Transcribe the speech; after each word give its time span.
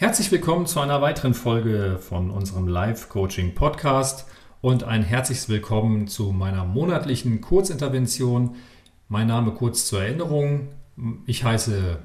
Herzlich 0.00 0.32
willkommen 0.32 0.64
zu 0.64 0.80
einer 0.80 1.02
weiteren 1.02 1.34
Folge 1.34 1.98
von 2.00 2.30
unserem 2.30 2.66
Live-Coaching-Podcast 2.66 4.24
und 4.62 4.82
ein 4.82 5.02
herzliches 5.02 5.50
Willkommen 5.50 6.08
zu 6.08 6.32
meiner 6.32 6.64
monatlichen 6.64 7.42
Kurzintervention. 7.42 8.56
Mein 9.10 9.26
Name 9.26 9.50
kurz 9.50 9.84
zur 9.84 10.02
Erinnerung. 10.02 10.68
Ich 11.26 11.44
heiße 11.44 11.98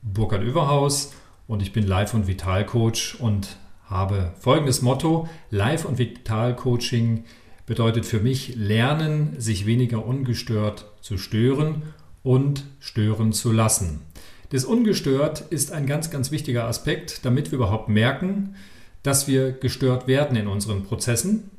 Burkhard 0.00 0.44
Överhaus 0.44 1.12
und 1.48 1.60
ich 1.60 1.72
bin 1.72 1.88
Live- 1.88 2.14
und 2.14 2.28
Vital-Coach 2.28 3.16
und 3.16 3.56
habe 3.84 4.32
folgendes 4.38 4.80
Motto. 4.80 5.28
Live- 5.50 5.86
und 5.86 5.98
Vital-Coaching 5.98 7.24
bedeutet 7.66 8.06
für 8.06 8.20
mich 8.20 8.54
Lernen, 8.54 9.34
sich 9.40 9.66
weniger 9.66 10.06
ungestört 10.06 10.86
zu 11.00 11.18
stören 11.18 11.82
und 12.22 12.62
stören 12.78 13.32
zu 13.32 13.50
lassen. 13.50 14.02
Das 14.50 14.64
Ungestört 14.64 15.42
ist 15.50 15.70
ein 15.70 15.86
ganz, 15.86 16.10
ganz 16.10 16.32
wichtiger 16.32 16.64
Aspekt, 16.64 17.24
damit 17.24 17.52
wir 17.52 17.56
überhaupt 17.56 17.88
merken, 17.88 18.56
dass 19.04 19.28
wir 19.28 19.52
gestört 19.52 20.08
werden 20.08 20.36
in 20.36 20.48
unseren 20.48 20.82
Prozessen 20.82 21.50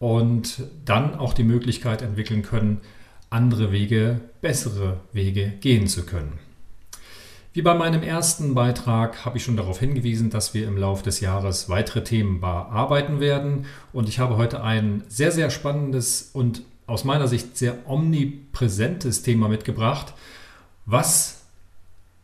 und 0.00 0.64
dann 0.84 1.14
auch 1.14 1.32
die 1.32 1.44
Möglichkeit 1.44 2.02
entwickeln 2.02 2.42
können, 2.42 2.80
andere 3.30 3.70
Wege, 3.70 4.20
bessere 4.40 5.00
Wege 5.12 5.52
gehen 5.60 5.86
zu 5.86 6.04
können. 6.04 6.40
Wie 7.52 7.62
bei 7.62 7.74
meinem 7.74 8.02
ersten 8.02 8.52
Beitrag 8.54 9.24
habe 9.24 9.38
ich 9.38 9.44
schon 9.44 9.56
darauf 9.56 9.78
hingewiesen, 9.78 10.30
dass 10.30 10.54
wir 10.54 10.66
im 10.66 10.76
Laufe 10.76 11.04
des 11.04 11.20
Jahres 11.20 11.68
weitere 11.68 12.02
Themen 12.02 12.40
bearbeiten 12.40 13.20
werden. 13.20 13.66
Und 13.92 14.08
ich 14.08 14.18
habe 14.18 14.36
heute 14.36 14.64
ein 14.64 15.04
sehr, 15.06 15.30
sehr 15.30 15.50
spannendes 15.50 16.30
und 16.32 16.62
aus 16.88 17.04
meiner 17.04 17.28
Sicht 17.28 17.56
sehr 17.56 17.88
omnipräsentes 17.88 19.22
Thema 19.22 19.48
mitgebracht, 19.48 20.14
was 20.84 21.43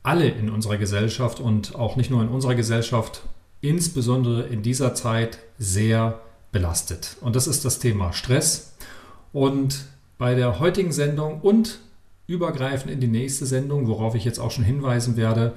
alle 0.02 0.28
in 0.28 0.50
unserer 0.50 0.76
Gesellschaft 0.76 1.40
und 1.40 1.74
auch 1.74 1.96
nicht 1.96 2.10
nur 2.10 2.22
in 2.22 2.28
unserer 2.28 2.54
Gesellschaft, 2.54 3.22
insbesondere 3.60 4.46
in 4.46 4.62
dieser 4.62 4.94
Zeit 4.94 5.38
sehr 5.58 6.20
belastet. 6.52 7.16
Und 7.20 7.36
das 7.36 7.46
ist 7.46 7.64
das 7.64 7.78
Thema 7.78 8.12
Stress. 8.12 8.74
Und 9.32 9.84
bei 10.18 10.34
der 10.34 10.58
heutigen 10.58 10.92
Sendung 10.92 11.40
und 11.40 11.78
übergreifend 12.26 12.92
in 12.92 13.00
die 13.00 13.08
nächste 13.08 13.46
Sendung, 13.46 13.88
worauf 13.88 14.14
ich 14.14 14.24
jetzt 14.24 14.38
auch 14.38 14.50
schon 14.50 14.64
hinweisen 14.64 15.16
werde, 15.16 15.54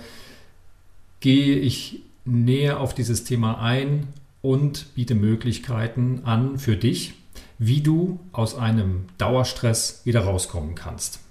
gehe 1.20 1.56
ich 1.56 2.02
näher 2.26 2.80
auf 2.80 2.94
dieses 2.94 3.24
Thema 3.24 3.60
ein 3.62 4.08
und 4.42 4.94
biete 4.96 5.16
Möglichkeiten 5.16 6.22
an 6.26 6.58
für 6.58 6.76
dich, 6.76 7.14
wie 7.60 7.82
du 7.82 8.20
aus 8.32 8.56
einem 8.56 9.06
Dauerstress 9.18 10.02
wieder 10.04 10.22
rauskommen 10.22 10.76
kannst. 10.76 11.23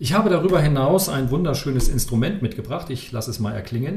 Ich 0.00 0.12
habe 0.12 0.28
darüber 0.28 0.60
hinaus 0.60 1.08
ein 1.08 1.30
wunderschönes 1.30 1.88
Instrument 1.88 2.42
mitgebracht. 2.42 2.90
Ich 2.90 3.12
lasse 3.12 3.30
es 3.30 3.38
mal 3.38 3.52
erklingen. 3.52 3.94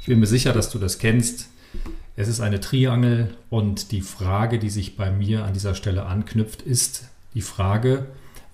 Ich 0.00 0.06
bin 0.06 0.18
mir 0.18 0.26
sicher, 0.26 0.52
dass 0.52 0.70
du 0.70 0.80
das 0.80 0.98
kennst. 0.98 1.50
Es 2.16 2.26
ist 2.26 2.40
eine 2.40 2.58
Triangel 2.58 3.36
und 3.48 3.92
die 3.92 4.00
Frage, 4.00 4.58
die 4.58 4.70
sich 4.70 4.96
bei 4.96 5.12
mir 5.12 5.44
an 5.44 5.52
dieser 5.52 5.76
Stelle 5.76 6.06
anknüpft, 6.06 6.62
ist 6.62 7.08
die 7.34 7.42
Frage, 7.42 8.06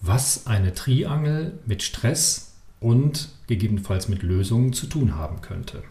was 0.03 0.47
eine 0.47 0.75
Triangel 0.75 1.59
mit 1.65 1.83
Stress 1.83 2.53
und 2.79 3.31
gegebenenfalls 3.47 4.09
mit 4.09 4.23
Lösungen 4.23 4.75
zu 4.75 4.87
tun 4.87 5.15
haben 5.15 5.41
könnte. 5.41 5.83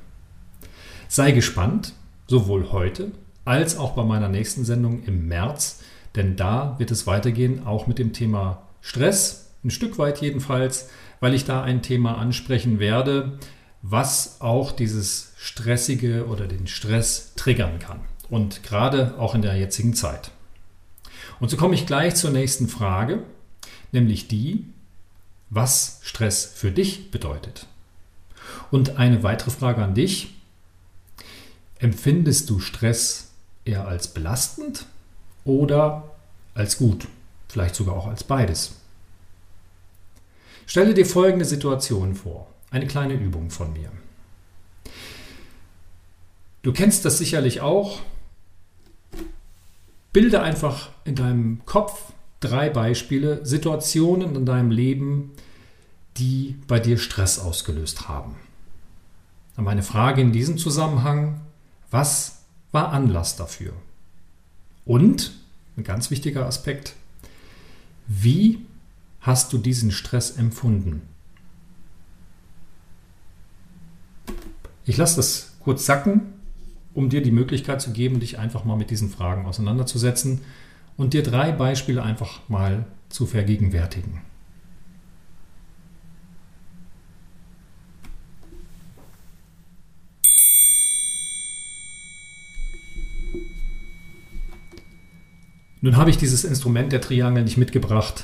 Sei 1.08 1.32
gespannt, 1.32 1.94
sowohl 2.28 2.72
heute 2.72 3.12
als 3.44 3.76
auch 3.76 3.94
bei 3.94 4.04
meiner 4.04 4.30
nächsten 4.30 4.66
Sendung 4.66 5.04
im 5.04 5.28
März, 5.28 5.82
denn 6.16 6.36
da 6.36 6.76
wird 6.80 6.92
es 6.92 7.08
weitergehen, 7.08 7.66
auch 7.66 7.88
mit 7.88 8.00
dem 8.00 8.14
Thema 8.14 8.64
Stress, 8.82 9.52
ein 9.64 9.72
Stück 9.72 9.98
weit 9.98 10.22
jedenfalls, 10.22 10.90
weil 11.20 11.34
ich 11.34 11.46
da 11.46 11.64
ein 11.64 11.82
Thema 11.82 12.18
ansprechen 12.18 12.80
werde, 12.80 13.40
was 13.82 14.42
auch 14.42 14.72
dieses 14.72 15.34
Stressige 15.38 16.28
oder 16.28 16.48
den 16.48 16.68
Stress 16.68 17.34
triggern 17.36 17.80
kann. 17.80 18.02
Und 18.30 18.64
gerade 18.64 19.16
auch 19.20 19.36
in 19.36 19.42
der 19.42 19.56
jetzigen 19.56 19.94
Zeit. 19.94 20.32
Und 21.40 21.50
so 21.50 21.58
komme 21.58 21.76
ich 21.76 21.86
gleich 21.86 22.16
zur 22.16 22.32
nächsten 22.32 22.68
Frage, 22.68 23.24
nämlich 23.92 24.28
die, 24.28 24.66
was 25.50 26.00
Stress 26.04 26.46
für 26.46 26.72
dich 26.72 27.12
bedeutet. 27.12 27.68
Und 28.72 28.98
eine 28.98 29.24
weitere 29.24 29.52
Frage 29.52 29.84
an 29.84 29.94
dich. 29.94 30.34
Empfindest 31.78 32.50
du 32.50 32.60
Stress 32.60 33.32
eher 33.66 33.88
als 33.88 34.08
belastend 34.08 34.86
oder 35.46 36.16
als 36.54 36.78
gut, 36.78 37.08
vielleicht 37.48 37.76
sogar 37.76 37.96
auch 37.96 38.08
als 38.08 38.24
beides. 38.24 38.76
Stelle 40.66 40.94
dir 40.94 41.06
folgende 41.06 41.46
Situation 41.46 42.16
vor, 42.16 42.48
eine 42.72 42.88
kleine 42.88 43.14
Übung 43.14 43.52
von 43.52 43.72
mir. 43.72 43.90
Du 46.64 46.74
kennst 46.74 47.06
das 47.06 47.20
sicherlich 47.20 47.62
auch. 47.62 48.00
Bilde 50.12 50.42
einfach 50.42 50.90
in 51.04 51.16
deinem 51.16 51.64
Kopf 51.66 52.12
drei 52.40 52.70
Beispiele, 52.70 53.46
Situationen 53.46 54.36
in 54.36 54.46
deinem 54.46 54.72
Leben, 54.72 55.32
die 56.18 56.56
bei 56.68 56.80
dir 56.80 56.98
Stress 56.98 57.38
ausgelöst 57.40 58.08
haben. 58.08 58.36
Meine 59.58 59.84
Frage 59.84 60.22
in 60.22 60.32
diesem 60.32 60.58
Zusammenhang, 60.58 61.42
was 61.92 62.44
war 62.72 62.92
Anlass 62.92 63.36
dafür? 63.36 63.74
Und, 64.86 65.34
ein 65.78 65.84
ganz 65.84 66.12
wichtiger 66.12 66.46
Aspekt, 66.46 66.94
wie 68.08 68.66
hast 69.20 69.52
du 69.52 69.58
diesen 69.58 69.92
Stress 69.92 70.38
empfunden? 70.38 71.02
Ich 74.86 74.98
lasse 74.98 75.16
das 75.16 75.54
kurz 75.60 75.86
sacken, 75.86 76.22
um 76.94 77.10
dir 77.10 77.24
die 77.24 77.32
Möglichkeit 77.32 77.82
zu 77.82 77.92
geben, 77.92 78.20
dich 78.20 78.38
einfach 78.38 78.64
mal 78.64 78.78
mit 78.78 78.92
diesen 78.92 79.10
Fragen 79.10 79.46
auseinanderzusetzen 79.46 80.42
und 80.96 81.14
dir 81.14 81.24
drei 81.24 81.52
Beispiele 81.52 82.04
einfach 82.04 82.48
mal 82.48 82.86
zu 83.10 83.26
vergegenwärtigen. 83.26 84.22
Nun 95.86 95.98
habe 95.98 96.10
ich 96.10 96.18
dieses 96.18 96.44
Instrument 96.46 96.92
der 96.92 97.00
Triangel 97.00 97.44
nicht 97.44 97.58
mitgebracht, 97.58 98.24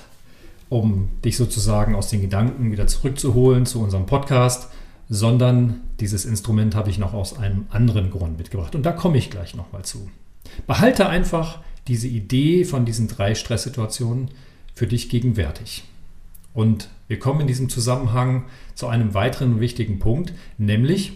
um 0.69 1.09
dich 1.23 1.37
sozusagen 1.37 1.93
aus 1.93 2.09
den 2.09 2.19
Gedanken 2.19 2.71
wieder 2.71 2.87
zurückzuholen 2.87 3.67
zu 3.67 3.83
unserem 3.83 4.07
Podcast, 4.07 4.69
sondern 5.09 5.79
dieses 5.99 6.25
Instrument 6.25 6.73
habe 6.73 6.89
ich 6.89 6.97
noch 6.97 7.13
aus 7.13 7.37
einem 7.37 7.67
anderen 7.69 8.09
Grund 8.09 8.39
mitgebracht. 8.39 8.73
Und 8.73 8.83
da 8.83 8.91
komme 8.91 9.19
ich 9.19 9.29
gleich 9.29 9.53
nochmal 9.53 9.85
zu. 9.85 10.09
Behalte 10.65 11.07
einfach 11.07 11.59
diese 11.87 12.07
Idee 12.07 12.65
von 12.65 12.83
diesen 12.83 13.07
drei 13.07 13.35
Stresssituationen 13.35 14.31
für 14.73 14.87
dich 14.87 15.09
gegenwärtig. 15.09 15.83
Und 16.55 16.89
wir 17.07 17.19
kommen 17.19 17.41
in 17.41 17.47
diesem 17.47 17.69
Zusammenhang 17.69 18.45
zu 18.73 18.87
einem 18.87 19.13
weiteren 19.13 19.59
wichtigen 19.59 19.99
Punkt, 19.99 20.33
nämlich 20.57 21.13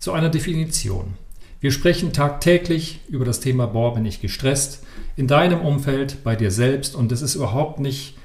zu 0.00 0.10
einer 0.10 0.30
Definition. 0.30 1.14
Wir 1.60 1.72
sprechen 1.72 2.12
tagtäglich 2.12 3.00
über 3.08 3.24
das 3.24 3.40
Thema, 3.40 3.66
boah, 3.66 3.94
bin 3.94 4.04
ich 4.04 4.20
gestresst, 4.20 4.84
in 5.16 5.26
deinem 5.26 5.60
Umfeld, 5.60 6.22
bei 6.22 6.36
dir 6.36 6.50
selbst. 6.50 6.94
Und 6.94 7.12
es 7.12 7.22
ist 7.22 7.34
überhaupt 7.34 7.80
nicht 7.80 8.16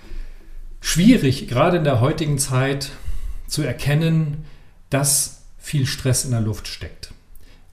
schwierig, 0.82 1.48
gerade 1.48 1.78
in 1.78 1.84
der 1.84 2.02
heutigen 2.02 2.38
Zeit 2.38 2.92
zu 3.48 3.62
erkennen, 3.62 4.46
dass 4.90 5.44
viel 5.58 5.86
Stress 5.86 6.26
in 6.26 6.32
der 6.32 6.42
Luft 6.42 6.68
steckt. 6.68 7.14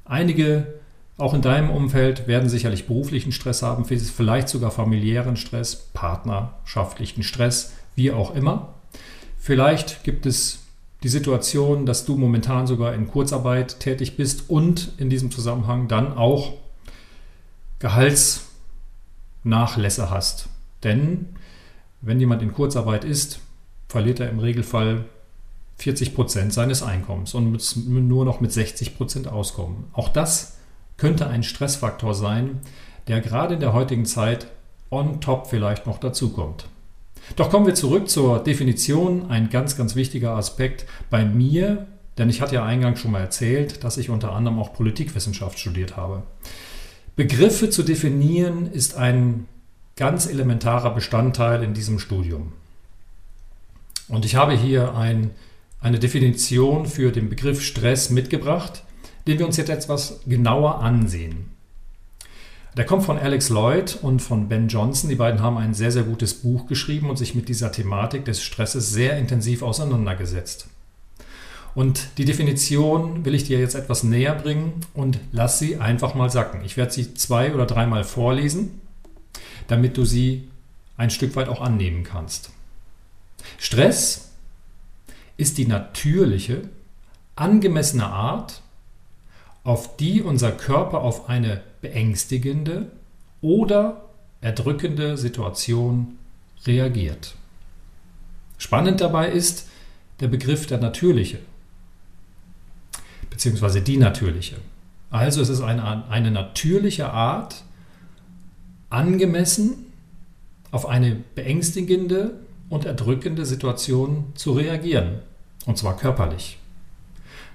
Einige, 0.05 0.75
auch 1.17 1.35
in 1.35 1.43
deinem 1.43 1.71
Umfeld, 1.71 2.29
werden 2.29 2.49
sicherlich 2.49 2.87
beruflichen 2.87 3.33
Stress 3.33 3.63
haben, 3.63 3.85
vielleicht 3.85 4.49
sogar 4.49 4.71
familiären 4.71 5.37
Stress, 5.37 5.89
partnerschaftlichen 5.93 7.25
Stress, 7.25 7.73
wie 7.97 8.13
auch 8.13 8.35
immer. 8.35 8.75
Vielleicht 9.39 10.05
gibt 10.05 10.27
es 10.27 10.61
die 11.03 11.09
Situation, 11.09 11.87
dass 11.87 12.05
du 12.05 12.17
momentan 12.17 12.67
sogar 12.67 12.93
in 12.95 13.09
Kurzarbeit 13.09 13.81
tätig 13.81 14.17
bist 14.17 14.51
und 14.51 14.93
in 14.99 15.11
diesem 15.11 15.31
Zusammenhang 15.31 15.89
dann 15.89 16.17
auch 16.17 16.55
Gehaltsnachlässe 17.79 20.11
hast. 20.11 20.49
Denn 20.83 21.37
wenn 22.01 22.21
jemand 22.21 22.43
in 22.43 22.53
Kurzarbeit 22.53 23.05
ist, 23.05 23.41
verliert 23.89 24.21
er 24.21 24.29
im 24.29 24.39
Regelfall 24.39 25.07
40 25.77 26.15
Prozent 26.15 26.53
seines 26.53 26.83
Einkommens 26.83 27.35
und 27.35 27.53
muss 27.53 27.77
nur 27.77 28.25
noch 28.25 28.41
mit 28.41 28.53
60 28.53 28.97
Prozent 28.97 29.29
auskommen. 29.29 29.85
Auch 29.93 30.09
das 30.09 30.59
könnte 30.97 31.29
ein 31.29 31.45
Stressfaktor 31.45 32.15
sein, 32.15 32.61
der 33.07 33.21
gerade 33.21 33.55
in 33.55 33.61
der 33.61 33.73
heutigen 33.73 34.05
Zeit 34.05 34.49
on 34.91 35.21
top 35.21 35.47
vielleicht 35.47 35.87
noch 35.87 35.99
dazukommt. 35.99 36.69
Doch 37.37 37.51
kommen 37.51 37.67
wir 37.67 37.75
zurück 37.75 38.09
zur 38.09 38.43
Definition, 38.43 39.31
ein 39.31 39.51
ganz, 39.51 39.77
ganz 39.77 39.95
wichtiger 39.95 40.33
Aspekt 40.33 40.87
bei 41.11 41.25
mir, 41.25 41.87
denn 42.17 42.31
ich 42.31 42.41
hatte 42.41 42.57
ja 42.57 42.65
eingangs 42.65 43.01
schon 43.01 43.13
mal 43.13 43.21
erzählt, 43.21 43.85
dass 43.85 43.97
ich 43.97 44.11
unter 44.11 44.33
anderem 44.33 44.59
auch 44.59 44.73
Politikwissenschaft 44.73 45.59
studiert 45.59 45.97
habe. 45.97 46.25
Begriffe 47.17 47.71
zu 47.71 47.83
definieren 47.83 48.71
ist 48.73 48.97
ein 48.97 49.47
ganz 49.97 50.27
elementarer 50.27 50.95
Bestandteil 50.95 51.63
in 51.63 51.75
diesem 51.75 51.99
Studium. 51.99 52.53
Und 54.09 54.25
ich 54.25 54.37
habe 54.37 54.53
hier 54.53 54.95
ein, 54.95 55.33
eine 55.81 55.99
Definition 55.99 56.87
für 56.87 57.13
den 57.13 57.29
Begriff 57.29 57.63
Stress 57.63 58.11
mitgebracht, 58.11 58.85
den 59.27 59.39
wir 59.39 59.47
uns 59.47 59.57
jetzt 59.57 59.69
etwas 59.69 60.21
genauer 60.27 60.81
ansehen. 60.81 61.51
Der 62.79 62.87
kommt 62.87 63.03
von 63.03 63.19
Alex 63.19 63.49
Lloyd 63.49 63.99
und 64.03 64.23
von 64.23 64.49
Ben 64.49 64.69
Johnson. 64.69 65.11
Die 65.11 65.17
beiden 65.17 65.43
haben 65.43 65.59
ein 65.59 65.75
sehr, 65.75 65.91
sehr 65.91 66.05
gutes 66.05 66.33
Buch 66.33 66.69
geschrieben 66.69 67.11
und 67.11 67.17
sich 67.17 67.35
mit 67.35 67.49
dieser 67.49 67.73
Thematik 67.73 68.25
des 68.25 68.41
Stresses 68.41 68.91
sehr 68.91 69.19
intensiv 69.19 69.63
auseinandergesetzt. 69.63 70.69
Und 71.75 72.07
die 72.19 72.25
Definition 72.25 73.25
will 73.25 73.35
ich 73.35 73.43
dir 73.43 73.59
jetzt 73.59 73.75
etwas 73.75 74.05
näher 74.05 74.37
bringen 74.37 74.75
und 74.95 75.19
lass 75.33 75.59
sie 75.59 75.79
einfach 75.79 76.15
mal 76.15 76.31
sacken. 76.31 76.65
Ich 76.65 76.77
werde 76.77 76.93
sie 76.93 77.15
zwei 77.15 77.53
oder 77.53 77.67
dreimal 77.67 78.05
vorlesen, 78.05 78.81
damit 79.67 79.97
du 79.97 80.05
sie 80.05 80.49
ein 80.97 81.11
Stück 81.11 81.35
weit 81.35 81.49
auch 81.49 81.61
annehmen 81.61 82.05
kannst. 82.05 82.51
Stress 83.59 84.29
ist 85.37 85.59
die 85.59 85.67
natürliche, 85.67 86.63
angemessene 87.35 88.07
Art, 88.07 88.63
auf 89.65 89.97
die 89.97 90.23
unser 90.23 90.53
Körper 90.53 91.01
auf 91.01 91.29
eine 91.29 91.61
beängstigende 91.81 92.91
oder 93.41 94.05
erdrückende 94.41 95.17
Situation 95.17 96.19
reagiert. 96.67 97.35
Spannend 98.59 99.01
dabei 99.01 99.31
ist 99.31 99.69
der 100.21 100.29
Begriff 100.29 100.67
der 100.67 100.79
natürliche, 100.79 101.39
beziehungsweise 103.31 103.81
die 103.81 103.97
natürliche. 103.97 104.57
Also 105.11 105.41
es 105.41 105.49
ist 105.49 105.61
eine, 105.61 106.09
eine 106.11 106.31
natürliche 106.31 107.11
Art, 107.11 107.65
angemessen 108.91 109.87
auf 110.71 110.87
eine 110.87 111.17
beängstigende 111.35 112.35
und 112.69 112.85
erdrückende 112.85 113.47
Situation 113.47 114.33
zu 114.35 114.53
reagieren. 114.53 115.21
Und 115.67 115.79
zwar 115.79 115.97
körperlich. 115.97 116.59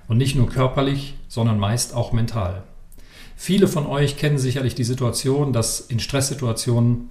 Und 0.08 0.18
nicht 0.18 0.36
nur 0.36 0.50
körperlich, 0.50 1.16
sondern 1.28 1.60
meist 1.60 1.94
auch 1.94 2.12
mental. 2.12 2.64
Viele 3.36 3.68
von 3.68 3.86
euch 3.88 4.18
kennen 4.18 4.38
sicherlich 4.38 4.76
die 4.76 4.84
Situation, 4.84 5.54
dass 5.54 5.80
in 5.80 6.00
Stresssituationen 6.00 7.10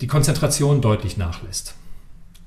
die 0.00 0.06
Konzentration 0.06 0.80
deutlich 0.80 1.16
nachlässt. 1.16 1.74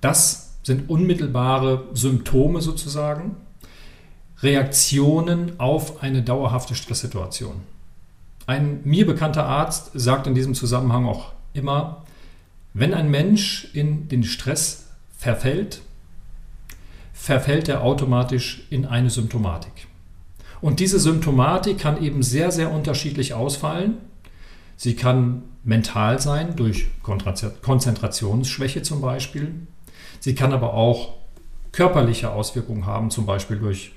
Das 0.01 0.55
sind 0.63 0.89
unmittelbare 0.89 1.87
Symptome 1.93 2.61
sozusagen, 2.61 3.37
Reaktionen 4.41 5.59
auf 5.59 6.03
eine 6.03 6.21
dauerhafte 6.21 6.75
Stresssituation. 6.75 7.61
Ein 8.47 8.81
mir 8.83 9.05
bekannter 9.05 9.45
Arzt 9.45 9.91
sagt 9.93 10.27
in 10.27 10.35
diesem 10.35 10.53
Zusammenhang 10.53 11.05
auch 11.05 11.31
immer, 11.53 12.03
wenn 12.73 12.93
ein 12.93 13.09
Mensch 13.09 13.69
in 13.73 14.09
den 14.09 14.23
Stress 14.23 14.87
verfällt, 15.17 15.81
verfällt 17.13 17.69
er 17.69 17.81
automatisch 17.81 18.67
in 18.69 18.85
eine 18.85 19.09
Symptomatik. 19.09 19.87
Und 20.61 20.79
diese 20.79 20.99
Symptomatik 20.99 21.79
kann 21.79 22.01
eben 22.01 22.23
sehr, 22.23 22.51
sehr 22.51 22.71
unterschiedlich 22.71 23.33
ausfallen. 23.33 23.97
Sie 24.77 24.95
kann 24.95 25.43
mental 25.63 26.21
sein, 26.21 26.55
durch 26.55 26.87
Konzentrationsschwäche 27.03 28.81
zum 28.81 29.01
Beispiel. 29.01 29.53
Sie 30.19 30.35
kann 30.35 30.53
aber 30.53 30.73
auch 30.73 31.13
körperliche 31.71 32.31
Auswirkungen 32.31 32.85
haben, 32.85 33.09
zum 33.09 33.25
Beispiel 33.25 33.57
durch 33.57 33.91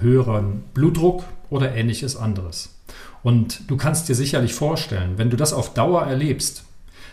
höheren 0.00 0.62
Blutdruck 0.74 1.24
oder 1.50 1.74
ähnliches 1.74 2.16
anderes. 2.16 2.76
Und 3.22 3.70
du 3.70 3.76
kannst 3.76 4.08
dir 4.08 4.14
sicherlich 4.14 4.54
vorstellen, 4.54 5.18
wenn 5.18 5.30
du 5.30 5.36
das 5.36 5.52
auf 5.52 5.74
Dauer 5.74 6.02
erlebst, 6.02 6.64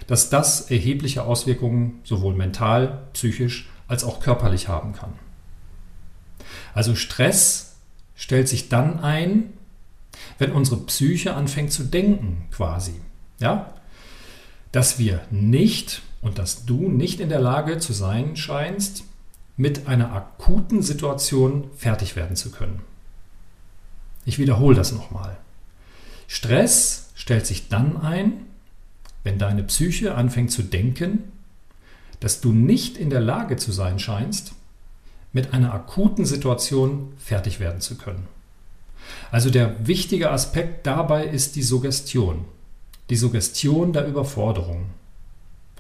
dass 0.08 0.30
das 0.30 0.72
erhebliche 0.72 1.24
Auswirkungen 1.24 2.00
sowohl 2.04 2.34
mental, 2.34 3.04
psychisch 3.14 3.70
als 3.88 4.04
auch 4.04 4.20
körperlich 4.20 4.68
haben 4.68 4.94
kann. 4.94 5.14
Also 6.74 6.96
Stress 6.96 7.77
stellt 8.18 8.50
sich 8.50 8.68
dann 8.68 9.00
ein, 9.00 9.54
wenn 10.40 10.52
unsere 10.52 10.82
Psyche 10.82 11.36
anfängt 11.36 11.72
zu 11.72 11.84
denken, 11.84 12.48
quasi. 12.52 12.96
Ja? 13.40 13.74
Dass 14.74 15.00
wir 15.00 15.22
nicht 15.32 16.02
und 16.22 16.40
dass 16.40 16.66
du 16.66 16.90
nicht 16.90 17.22
in 17.22 17.30
der 17.30 17.40
Lage 17.40 17.78
zu 17.78 17.94
sein 17.94 18.36
scheinst, 18.36 19.04
mit 19.56 19.88
einer 19.88 20.12
akuten 20.12 20.82
Situation 20.82 21.70
fertig 21.78 22.16
werden 22.16 22.36
zu 22.36 22.52
können. 22.52 22.82
Ich 24.26 24.40
wiederhole 24.40 24.76
das 24.76 24.92
nochmal. 24.92 25.38
Stress 26.28 27.12
stellt 27.16 27.48
sich 27.48 27.70
dann 27.70 27.98
ein, 27.98 28.46
wenn 29.24 29.40
deine 29.40 29.64
Psyche 29.64 30.16
anfängt 30.16 30.52
zu 30.52 30.64
denken, 30.64 31.32
dass 32.20 32.42
du 32.42 32.52
nicht 32.52 32.98
in 32.98 33.10
der 33.10 33.22
Lage 33.22 33.58
zu 33.58 33.72
sein 33.72 34.00
scheinst, 34.00 34.54
mit 35.34 35.54
einer 35.54 35.74
akuten 35.74 36.26
Situation 36.26 37.14
fertig 37.18 37.60
werden 37.60 37.82
zu 37.82 37.98
können. 37.98 38.28
Also 39.32 39.50
der 39.50 39.88
wichtige 39.88 40.32
Aspekt 40.32 40.88
dabei 40.88 41.26
ist 41.26 41.56
die 41.56 41.64
Suggestion. 41.64 42.46
Die 43.10 43.16
Suggestion 43.16 43.94
der 43.94 44.08
Überforderung. 44.08 44.88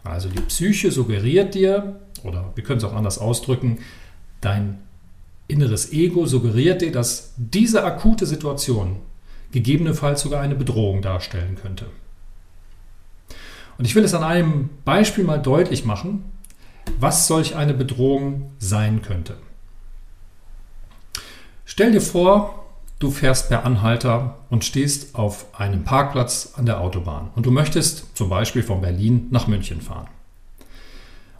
Also 0.03 0.29
die 0.29 0.41
Psyche 0.41 0.91
suggeriert 0.91 1.53
dir, 1.55 1.99
oder 2.23 2.51
wir 2.55 2.63
können 2.63 2.77
es 2.77 2.83
auch 2.83 2.95
anders 2.95 3.19
ausdrücken, 3.19 3.79
dein 4.41 4.79
inneres 5.47 5.91
Ego 5.91 6.25
suggeriert 6.25 6.81
dir, 6.81 6.91
dass 6.91 7.33
diese 7.37 7.83
akute 7.83 8.25
Situation 8.25 8.97
gegebenenfalls 9.51 10.21
sogar 10.21 10.41
eine 10.41 10.55
Bedrohung 10.55 11.01
darstellen 11.01 11.57
könnte. 11.61 11.85
Und 13.77 13.85
ich 13.85 13.95
will 13.95 14.03
es 14.03 14.13
an 14.13 14.23
einem 14.23 14.69
Beispiel 14.85 15.23
mal 15.23 15.37
deutlich 15.37 15.85
machen, 15.85 16.25
was 16.99 17.27
solch 17.27 17.55
eine 17.55 17.73
Bedrohung 17.73 18.51
sein 18.59 19.01
könnte. 19.01 19.35
Stell 21.65 21.91
dir 21.91 22.01
vor, 22.01 22.65
du 22.99 23.11
fährst 23.11 23.49
per 23.49 23.65
Anhalter 23.65 24.37
und 24.49 24.65
stehst 24.65 25.15
auf 25.15 25.45
einem 25.59 25.83
Parkplatz 25.83 26.53
an 26.55 26.65
der 26.65 26.79
Autobahn 26.79 27.29
und 27.35 27.45
du 27.45 27.51
möchtest 27.51 28.15
zum 28.17 28.29
Beispiel 28.29 28.63
von 28.63 28.81
Berlin 28.81 29.27
nach 29.31 29.47
München 29.47 29.81
fahren. 29.81 30.07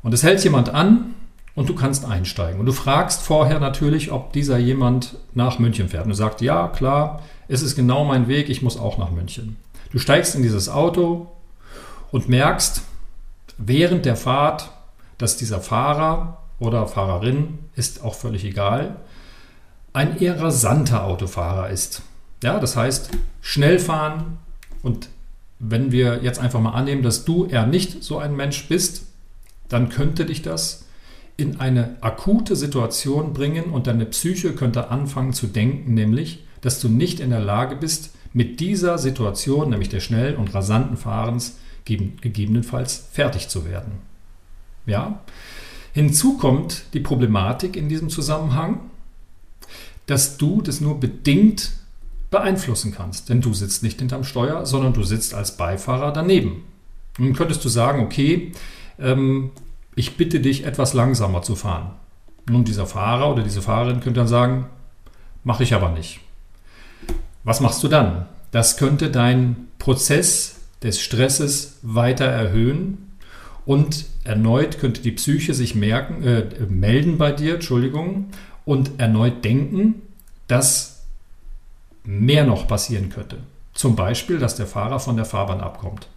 Und 0.03 0.13
es 0.13 0.23
hält 0.23 0.43
jemand 0.43 0.69
an 0.69 1.15
und 1.55 1.69
du 1.69 1.75
kannst 1.75 2.05
einsteigen. 2.05 2.59
Und 2.59 2.67
du 2.67 2.71
fragst 2.71 3.23
vorher 3.23 3.59
natürlich, 3.59 4.11
ob 4.11 4.31
dieser 4.31 4.57
jemand 4.57 5.17
nach 5.33 5.57
München 5.57 5.89
fährt. 5.89 6.03
Und 6.03 6.09
du 6.09 6.15
sagst, 6.15 6.41
ja, 6.41 6.67
klar, 6.67 7.23
es 7.47 7.63
ist 7.63 7.75
genau 7.75 8.03
mein 8.03 8.27
Weg, 8.27 8.49
ich 8.49 8.61
muss 8.61 8.77
auch 8.77 8.99
nach 8.99 9.09
München. 9.09 9.57
Du 9.91 9.97
steigst 9.97 10.35
in 10.35 10.43
dieses 10.43 10.69
Auto 10.69 11.27
und 12.11 12.29
merkst 12.29 12.83
während 13.57 14.05
der 14.05 14.15
Fahrt, 14.15 14.69
dass 15.17 15.37
dieser 15.37 15.61
Fahrer 15.61 16.43
oder 16.59 16.87
Fahrerin, 16.87 17.59
ist 17.75 18.03
auch 18.03 18.15
völlig 18.15 18.43
egal, 18.43 18.97
ein 19.93 20.19
eher 20.19 20.39
rasanter 20.39 21.05
Autofahrer 21.05 21.69
ist. 21.69 22.01
Ja, 22.43 22.59
das 22.59 22.75
heißt, 22.75 23.09
schnell 23.41 23.79
fahren 23.79 24.37
und 24.83 25.09
wenn 25.59 25.91
wir 25.91 26.23
jetzt 26.23 26.39
einfach 26.39 26.59
mal 26.59 26.71
annehmen, 26.71 27.01
dass 27.01 27.25
du 27.25 27.45
eher 27.45 27.65
nicht 27.65 28.03
so 28.03 28.19
ein 28.19 28.35
Mensch 28.35 28.67
bist, 28.67 29.07
dann 29.69 29.89
könnte 29.89 30.25
dich 30.25 30.43
das 30.43 30.85
in 31.35 31.59
eine 31.59 31.97
akute 32.01 32.55
Situation 32.55 33.33
bringen 33.33 33.65
und 33.65 33.87
deine 33.87 34.05
Psyche 34.05 34.53
könnte 34.53 34.89
anfangen 34.89 35.33
zu 35.33 35.47
denken, 35.47 35.93
nämlich, 35.93 36.45
dass 36.61 36.79
du 36.79 36.89
nicht 36.89 37.19
in 37.19 37.29
der 37.29 37.39
Lage 37.39 37.75
bist, 37.75 38.11
mit 38.33 38.59
dieser 38.59 38.97
Situation, 38.97 39.69
nämlich 39.69 39.89
der 39.89 39.99
schnellen 39.99 40.37
und 40.37 40.53
rasanten 40.53 40.97
Fahrens, 40.97 41.57
gegebenenfalls 41.85 43.07
fertig 43.11 43.47
zu 43.47 43.65
werden. 43.65 43.93
Ja? 44.87 45.19
Hinzu 45.93 46.37
kommt 46.37 46.85
die 46.93 46.99
Problematik 46.99 47.75
in 47.75 47.89
diesem 47.89 48.09
Zusammenhang, 48.09 48.79
dass 50.07 50.37
du 50.37 50.61
das 50.61 50.81
nur 50.81 50.99
bedingt 50.99 51.71
beeinflussen 52.31 52.93
kannst. 52.95 53.29
Denn 53.29 53.41
du 53.41 53.53
sitzt 53.53 53.83
nicht 53.83 53.99
hinterm 53.99 54.23
Steuer, 54.23 54.65
sondern 54.65 54.93
du 54.93 55.03
sitzt 55.03 55.33
als 55.33 55.57
Beifahrer 55.57 56.11
daneben. 56.11 56.63
Nun 57.17 57.33
könntest 57.33 57.63
du 57.63 57.69
sagen, 57.69 58.03
okay, 58.03 58.51
ähm, 58.99 59.51
ich 59.95 60.17
bitte 60.17 60.39
dich 60.39 60.65
etwas 60.65 60.93
langsamer 60.93 61.41
zu 61.41 61.55
fahren. 61.55 61.91
Nun, 62.49 62.63
dieser 62.63 62.85
Fahrer 62.85 63.31
oder 63.31 63.43
diese 63.43 63.61
Fahrerin 63.61 63.99
könnte 63.99 64.19
dann 64.19 64.27
sagen, 64.27 64.67
mache 65.43 65.63
ich 65.63 65.73
aber 65.73 65.89
nicht. 65.89 66.19
Was 67.43 67.59
machst 67.59 67.83
du 67.83 67.87
dann? 67.87 68.27
Das 68.51 68.77
könnte 68.77 69.09
dein 69.09 69.67
Prozess 69.79 70.57
des 70.83 71.01
Stresses 71.01 71.79
weiter 71.81 72.25
erhöhen 72.25 73.06
Und 73.67 74.05
erneut 74.23 74.79
könnte 74.79 75.01
die 75.01 75.11
Psyche 75.11 75.53
sich 75.53 75.75
merken, 75.75 76.23
äh, 76.23 76.45
melden 76.69 77.17
bei 77.17 77.33
dir, 77.33 77.55
Entschuldigung, 77.55 78.27
und 78.63 78.97
erneut 78.97 79.43
denken, 79.43 80.01
dass 80.47 81.03
mehr 82.05 82.45
noch 82.45 82.65
passieren 82.65 83.09
könnte. 83.09 83.39
Zum 83.73 83.97
Beispiel, 83.97 84.39
dass 84.39 84.55
der 84.55 84.67
Fahrer 84.67 85.01
von 85.01 85.17
der 85.17 85.25
Fahrbahn 85.25 85.59
abkommt. 85.59 86.07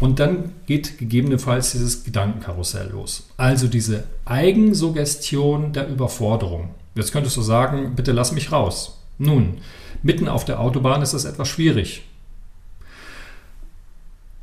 Und 0.00 0.18
dann 0.18 0.52
geht 0.64 0.96
gegebenenfalls 0.96 1.72
dieses 1.72 2.04
Gedankenkarussell 2.04 2.88
los. 2.90 3.28
Also 3.36 3.68
diese 3.68 4.04
Eigensuggestion 4.24 5.74
der 5.74 5.88
Überforderung. 5.88 6.70
Jetzt 6.94 7.12
könntest 7.12 7.36
du 7.36 7.42
sagen, 7.42 7.92
bitte 7.96 8.12
lass 8.12 8.32
mich 8.32 8.50
raus. 8.50 8.98
Nun, 9.18 9.58
mitten 10.02 10.26
auf 10.26 10.46
der 10.46 10.58
Autobahn 10.58 11.02
ist 11.02 11.12
das 11.12 11.26
etwas 11.26 11.48
schwierig. 11.48 12.04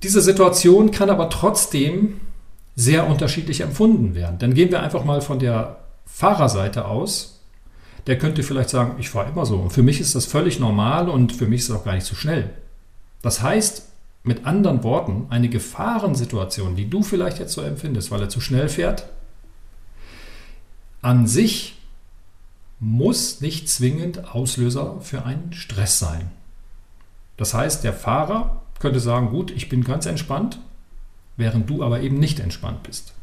Diese 0.03 0.22
Situation 0.22 0.91
kann 0.91 1.10
aber 1.10 1.29
trotzdem 1.29 2.22
sehr 2.75 3.08
unterschiedlich 3.08 3.62
empfunden 3.62 4.15
werden. 4.15 4.39
Dann 4.39 4.53
gehen 4.53 4.72
wir 4.72 4.82
einfach 4.82 5.03
mal 5.03 5.22
von 5.22 5.39
der 5.39 5.79
Fahrerseite 6.06 6.86
aus. 6.86 7.41
Der 8.08 8.18
könnte 8.18 8.44
vielleicht 8.44 8.70
sagen, 8.70 8.96
ich 9.00 9.10
fahre 9.10 9.29
immer 9.29 9.46
so. 9.46 9.58
Und 9.58 9.72
für 9.72 9.84
mich 9.84 10.00
ist 10.00 10.15
das 10.15 10.25
völlig 10.25 10.60
normal 10.60 11.10
und 11.10 11.34
für 11.34 11.46
mich 11.46 11.62
ist 11.62 11.70
es 11.70 11.75
auch 11.75 11.84
gar 11.84 11.96
nicht 11.96 12.06
zu 12.06 12.15
so 12.15 12.22
schnell. 12.22 12.50
Das 13.22 13.41
heißt, 13.41 13.89
mit 14.24 14.46
anderen 14.46 14.84
Worten, 14.84 15.27
eine 15.29 15.50
Gefahrensituation, 15.50 16.75
die 16.75 16.89
du 16.89 17.03
vielleicht 17.03 17.39
jetzt 17.39 17.53
so 17.53 17.62
empfindest, 17.62 18.12
weil 18.12 18.22
er 18.22 18.29
zu 18.29 18.39
schnell 18.39 18.70
fährt, 18.70 19.06
an 21.01 21.27
sich 21.27 21.77
muss 22.79 23.41
nicht 23.41 23.70
zwingend 23.70 24.34
Auslöser 24.34 25.01
für 25.01 25.25
einen 25.25 25.51
Stress 25.53 26.00
sein. 26.00 26.32
Das 27.38 27.53
heißt, 27.53 27.84
der 27.84 27.94
Fahrer 27.94 28.59
könnte 28.80 29.00
sagen, 29.00 29.30
gut, 29.30 29.52
ich 29.52 29.70
bin 29.70 29.84
ganz 29.84 30.06
entspannt, 30.06 30.60
während 31.38 31.70
du 31.70 31.84
aber 31.84 32.02
eben 32.02 32.20
nicht 32.20 32.40
entspannt 32.40 32.84
bist. 32.84 33.14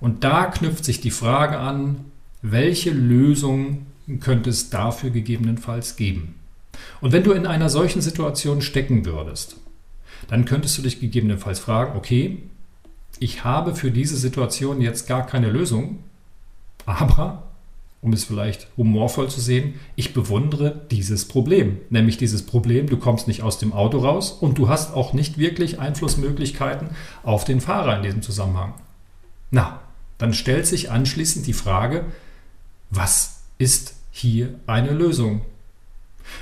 Und 0.00 0.24
da 0.24 0.46
knüpft 0.46 0.84
sich 0.84 1.00
die 1.00 1.10
Frage 1.10 1.58
an, 1.58 2.04
welche 2.42 2.90
Lösung 2.90 3.86
könnte 4.20 4.50
es 4.50 4.70
dafür 4.70 5.10
gegebenenfalls 5.10 5.96
geben? 5.96 6.34
Und 7.00 7.12
wenn 7.12 7.22
du 7.22 7.32
in 7.32 7.46
einer 7.46 7.68
solchen 7.68 8.02
Situation 8.02 8.60
stecken 8.60 9.06
würdest, 9.06 9.56
dann 10.28 10.44
könntest 10.44 10.76
du 10.78 10.82
dich 10.82 11.00
gegebenenfalls 11.00 11.58
fragen, 11.58 11.96
okay, 11.96 12.42
ich 13.18 13.44
habe 13.44 13.74
für 13.74 13.90
diese 13.90 14.16
Situation 14.16 14.80
jetzt 14.80 15.06
gar 15.06 15.26
keine 15.26 15.50
Lösung, 15.50 16.00
aber 16.84 17.53
um 18.04 18.12
es 18.12 18.24
vielleicht 18.24 18.68
humorvoll 18.76 19.30
zu 19.30 19.40
sehen, 19.40 19.74
ich 19.96 20.12
bewundere 20.12 20.82
dieses 20.90 21.26
Problem. 21.26 21.78
Nämlich 21.88 22.18
dieses 22.18 22.44
Problem, 22.44 22.86
du 22.86 22.98
kommst 22.98 23.26
nicht 23.26 23.42
aus 23.42 23.58
dem 23.58 23.72
Auto 23.72 23.98
raus 23.98 24.30
und 24.30 24.58
du 24.58 24.68
hast 24.68 24.92
auch 24.92 25.14
nicht 25.14 25.38
wirklich 25.38 25.80
Einflussmöglichkeiten 25.80 26.90
auf 27.22 27.46
den 27.46 27.62
Fahrer 27.62 27.96
in 27.96 28.02
diesem 28.02 28.20
Zusammenhang. 28.20 28.74
Na, 29.50 29.80
dann 30.18 30.34
stellt 30.34 30.66
sich 30.66 30.90
anschließend 30.90 31.46
die 31.46 31.54
Frage, 31.54 32.04
was 32.90 33.40
ist 33.56 33.94
hier 34.10 34.54
eine 34.66 34.92
Lösung? 34.92 35.40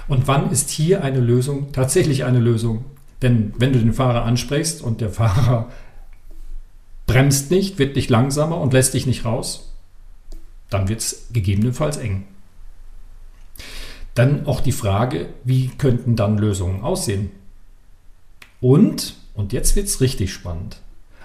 Und 0.09 0.27
wann 0.27 0.51
ist 0.51 0.69
hier 0.69 1.05
eine 1.05 1.21
Lösung 1.21 1.71
tatsächlich 1.71 2.25
eine 2.25 2.41
Lösung? 2.41 2.85
Denn 3.23 3.55
wenn 3.57 3.73
du 3.73 3.79
den 3.79 3.93
Fahrer 3.93 4.25
ansprichst 4.25 4.83
und 4.83 5.01
der 5.01 5.11
Fahrer 5.11 5.71
bremst 7.07 7.53
nicht, 7.53 7.79
wird 7.79 7.95
nicht 7.95 8.11
langsamer 8.11 8.61
und 8.61 8.73
lässt 8.73 8.95
dich 8.95 9.07
nicht 9.07 9.25
raus, 9.25 9.72
dann 10.73 10.89
wird 10.89 11.01
es 11.01 11.27
gegebenenfalls 11.33 11.97
eng. 11.97 12.25
Dann 14.15 14.47
auch 14.47 14.61
die 14.61 14.73
Frage, 14.73 15.29
wie 15.45 15.69
könnten 15.69 16.17
dann 16.17 16.39
Lösungen 16.39 16.83
aussehen? 16.83 17.31
Und, 18.61 19.15
und 19.35 19.53
jetzt 19.53 19.75
wird 19.77 19.87
es 19.87 20.01
richtig 20.01 20.33
spannend, 20.33 20.81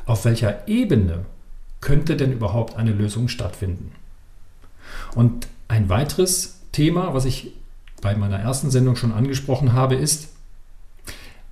auf 0.06 0.26
welcher 0.26 0.68
Ebene 0.68 1.26
könnte 1.82 2.16
denn 2.16 2.32
überhaupt 2.32 2.76
eine 2.78 2.92
Lösung 2.92 3.28
stattfinden? 3.28 3.92
Und 5.16 5.48
ein 5.68 5.90
weiteres 5.90 6.62
Thema, 6.72 7.14
was 7.14 7.26
ich 7.26 7.52
bei 8.02 8.16
meiner 8.16 8.40
ersten 8.40 8.72
Sendung 8.72 8.96
schon 8.96 9.12
angesprochen 9.12 9.74
habe, 9.74 9.96
ist, 9.96 10.30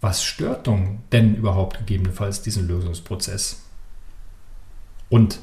was 0.01 0.23
stört 0.23 0.67
denn 1.11 1.35
überhaupt 1.35 1.79
gegebenenfalls 1.79 2.41
diesen 2.41 2.67
Lösungsprozess? 2.67 3.63
Und 5.09 5.39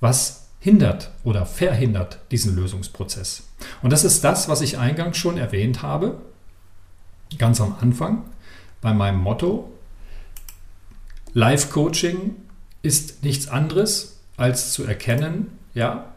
was 0.00 0.43
hindert 0.64 1.10
oder 1.24 1.44
verhindert 1.44 2.20
diesen 2.30 2.56
Lösungsprozess. 2.56 3.42
Und 3.82 3.92
das 3.92 4.02
ist 4.02 4.24
das, 4.24 4.48
was 4.48 4.62
ich 4.62 4.78
eingangs 4.78 5.18
schon 5.18 5.36
erwähnt 5.36 5.82
habe, 5.82 6.22
ganz 7.36 7.60
am 7.60 7.76
Anfang 7.82 8.22
bei 8.80 8.94
meinem 8.94 9.18
Motto. 9.18 9.70
Life 11.34 11.68
Coaching 11.68 12.36
ist 12.80 13.22
nichts 13.22 13.46
anderes 13.46 14.20
als 14.38 14.72
zu 14.72 14.84
erkennen, 14.84 15.58
ja, 15.74 16.14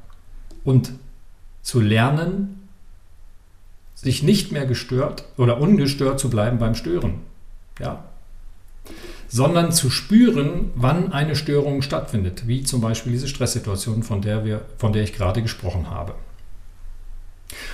und 0.63 0.93
zu 1.61 1.81
lernen, 1.81 2.69
sich 3.95 4.23
nicht 4.23 4.53
mehr 4.53 4.65
gestört 4.65 5.25
oder 5.35 5.59
ungestört 5.59 6.21
zu 6.21 6.29
bleiben 6.29 6.57
beim 6.57 6.73
Stören. 6.73 7.15
Ja, 7.79 8.05
sondern 9.27 9.71
zu 9.71 9.89
spüren, 9.89 10.71
wann 10.75 11.11
eine 11.11 11.35
Störung 11.35 11.81
stattfindet, 11.81 12.47
wie 12.47 12.63
zum 12.63 12.81
Beispiel 12.81 13.11
diese 13.11 13.27
Stresssituation, 13.27 14.03
von 14.03 14.21
der, 14.21 14.45
wir, 14.45 14.61
von 14.77 14.93
der 14.93 15.03
ich 15.03 15.13
gerade 15.13 15.41
gesprochen 15.41 15.89
habe. 15.89 16.15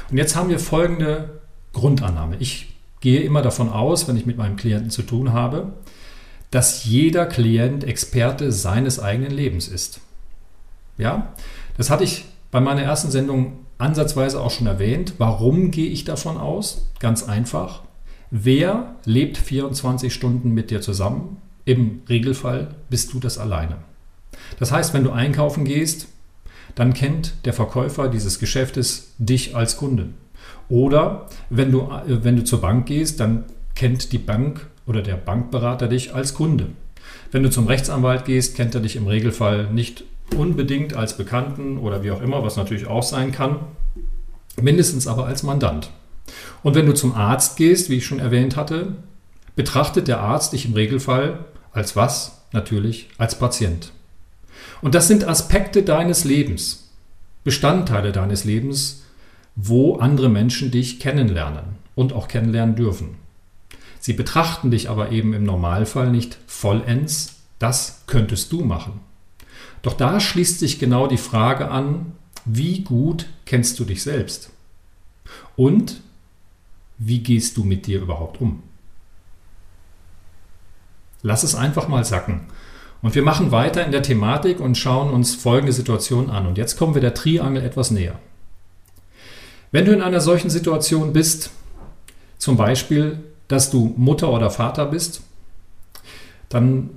Und 0.10 0.18
jetzt 0.18 0.36
haben 0.36 0.50
wir 0.50 0.60
folgende 0.60 1.42
Grundannahme. 1.74 2.38
Ich 2.40 2.76
gehe 3.02 3.22
immer 3.22 3.42
davon 3.42 3.70
aus, 3.70 4.08
wenn 4.08 4.18
ich 4.18 4.26
mit 4.26 4.38
meinem 4.38 4.56
Klienten 4.56 4.90
zu 4.90 5.04
tun 5.04 5.34
habe, 5.34 5.74
dass 6.52 6.86
jeder 6.86 7.26
Klient 7.26 7.84
Experte 7.84 8.52
seines 8.52 9.00
eigenen 9.00 9.32
Lebens 9.32 9.68
ist. 9.68 10.00
Ja, 10.98 11.34
das 11.78 11.90
hatte 11.90 12.04
ich 12.04 12.26
bei 12.52 12.62
meiner 12.62 12.84
ersten 12.84 13.10
Sendung 13.10 13.66
ansatzweise 13.80 14.40
auch 14.40 14.52
schon 14.52 14.68
erwähnt. 14.68 15.16
Warum 15.18 15.72
gehe 15.72 15.90
ich 15.90 16.06
davon 16.06 16.38
aus? 16.38 16.90
Ganz 17.00 17.24
einfach. 17.24 17.82
Wer 18.36 18.96
lebt 19.06 19.38
24 19.38 20.12
Stunden 20.12 20.56
mit 20.56 20.72
dir 20.72 20.82
zusammen? 20.82 21.38
Im 21.66 22.02
Regelfall 22.10 22.70
bist 22.90 23.14
du 23.14 23.20
das 23.20 23.38
alleine. 23.38 23.76
Das 24.58 24.72
heißt, 24.72 24.96
wenn 24.96 25.04
du 25.04 25.12
einkaufen 25.12 25.66
gehst, 25.66 26.08
dann 26.74 26.96
kennt 26.96 27.36
der 27.46 27.54
Verkäufer 27.54 28.08
dieses 28.08 28.40
Geschäftes 28.40 29.14
dich 29.20 29.56
als 29.56 29.78
Kunde. 29.78 30.08
Oder 30.68 31.28
wenn 31.52 31.72
du, 31.72 31.82
äh, 31.82 32.24
wenn 32.24 32.36
du 32.36 32.44
zur 32.44 32.60
Bank 32.60 32.88
gehst, 32.88 33.20
dann 33.20 33.44
kennt 33.76 34.12
die 34.12 34.18
Bank 34.18 34.66
oder 34.88 35.04
der 35.04 35.18
Bankberater 35.18 35.88
dich 35.88 36.16
als 36.16 36.34
Kunde. 36.34 36.70
Wenn 37.32 37.44
du 37.44 37.52
zum 37.52 37.68
Rechtsanwalt 37.68 38.26
gehst, 38.26 38.56
kennt 38.56 38.74
er 38.74 38.82
dich 38.82 38.96
im 38.96 39.06
Regelfall 39.06 39.72
nicht 39.72 40.06
unbedingt 40.36 40.96
als 40.96 41.18
Bekannten 41.18 41.78
oder 41.78 42.02
wie 42.02 42.10
auch 42.10 42.22
immer, 42.24 42.42
was 42.42 42.58
natürlich 42.58 42.88
auch 42.88 43.04
sein 43.04 43.32
kann, 43.32 43.60
mindestens 44.60 45.06
aber 45.06 45.28
als 45.28 45.44
Mandant. 45.44 45.92
Und 46.64 46.76
wenn 46.76 46.86
du 46.86 46.94
zum 46.94 47.14
Arzt 47.14 47.58
gehst, 47.58 47.90
wie 47.90 47.98
ich 47.98 48.06
schon 48.06 48.20
erwähnt 48.20 48.56
hatte, 48.56 48.96
betrachtet 49.56 50.08
der 50.08 50.20
Arzt 50.20 50.54
dich 50.54 50.66
im 50.66 50.74
Regelfall 50.74 51.46
als 51.72 51.96
was? 51.96 52.44
Natürlich 52.52 53.10
als 53.18 53.38
Patient. 53.38 53.92
Und 54.82 54.96
das 54.96 55.08
sind 55.08 55.28
Aspekte 55.28 55.84
deines 55.84 56.24
Lebens, 56.24 56.92
Bestandteile 57.44 58.12
deines 58.12 58.44
Lebens, 58.44 59.04
wo 59.56 59.98
andere 59.98 60.30
Menschen 60.30 60.72
dich 60.72 61.00
kennenlernen 61.00 61.78
und 61.96 62.14
auch 62.14 62.28
kennenlernen 62.28 62.76
dürfen. 62.76 63.16
Sie 64.00 64.14
betrachten 64.14 64.72
dich 64.72 64.90
aber 64.90 65.12
eben 65.12 65.34
im 65.34 65.44
Normalfall 65.44 66.12
nicht 66.12 66.38
vollends, 66.48 67.36
das 67.60 68.04
könntest 68.08 68.52
du 68.52 68.64
machen. 68.64 69.00
Doch 69.82 69.94
da 69.94 70.20
schließt 70.20 70.60
sich 70.60 70.80
genau 70.80 71.08
die 71.08 71.18
Frage 71.18 71.70
an, 71.72 72.14
wie 72.46 72.82
gut 72.82 73.28
kennst 73.46 73.80
du 73.80 73.86
dich 73.86 74.04
selbst? 74.04 74.50
Und 75.56 76.02
wie 76.98 77.20
gehst 77.20 77.58
du 77.58 77.64
mit 77.64 77.88
dir 77.88 78.02
überhaupt 78.02 78.40
um? 78.42 78.64
Lass 81.22 81.44
es 81.44 81.56
einfach 81.56 81.88
mal 81.88 82.04
sacken. 82.04 82.42
Und 83.02 83.16
wir 83.16 83.24
machen 83.24 83.52
weiter 83.52 83.86
in 83.86 83.92
der 83.92 84.04
Thematik 84.04 84.60
und 84.60 84.78
schauen 84.78 85.10
uns 85.10 85.36
folgende 85.36 85.74
Situation 85.74 86.30
an. 86.30 86.48
Und 86.48 86.58
jetzt 86.58 86.78
kommen 86.78 86.94
wir 86.94 87.02
der 87.02 87.14
Triangel 87.14 87.64
etwas 87.64 87.92
näher. 87.92 88.20
Wenn 89.72 89.86
du 89.86 89.92
in 89.92 90.02
einer 90.02 90.22
solchen 90.22 90.50
Situation 90.50 91.14
bist, 91.14 91.50
zum 92.38 92.58
Beispiel, 92.58 93.20
dass 93.48 93.72
du 93.72 93.94
Mutter 93.98 94.32
oder 94.32 94.50
Vater 94.50 94.86
bist, 94.86 95.24
dann 96.50 96.92